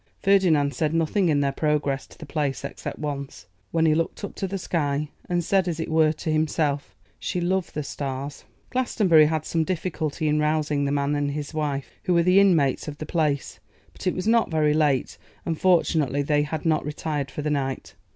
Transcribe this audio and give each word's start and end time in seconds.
Ferdinand 0.17 0.73
said 0.73 0.95
nothing 0.95 1.29
in 1.29 1.41
their 1.41 1.51
progress 1.51 2.07
to 2.07 2.17
the 2.17 2.25
Place 2.25 2.63
except 2.65 2.97
once, 2.97 3.45
when 3.69 3.85
he 3.85 3.93
looked 3.93 4.23
up 4.23 4.33
to 4.33 4.47
the 4.47 4.57
sky, 4.57 5.09
and 5.29 5.43
said, 5.43 5.67
as 5.67 5.79
it 5.79 5.91
were 5.91 6.11
to 6.11 6.31
himself, 6.31 6.95
'She 7.19 7.39
loved 7.39 7.75
the 7.75 7.83
stars.' 7.83 8.43
Glastonbury 8.71 9.27
had 9.27 9.45
some 9.45 9.63
difficulty 9.63 10.27
in 10.27 10.39
rousing 10.39 10.85
the 10.85 10.91
man 10.91 11.13
and 11.13 11.29
his 11.33 11.53
wife, 11.53 11.91
who 12.05 12.15
were 12.15 12.23
the 12.23 12.39
inmates 12.39 12.87
of 12.87 12.97
the 12.97 13.05
Place; 13.05 13.59
but 13.93 14.07
it 14.07 14.15
was 14.15 14.27
not 14.27 14.49
very 14.49 14.73
late, 14.73 15.19
and, 15.45 15.61
fortunately, 15.61 16.23
they 16.23 16.41
had 16.41 16.65
not 16.65 16.83
retired 16.83 17.29
for 17.29 17.43
the 17.43 17.51
night. 17.51 17.93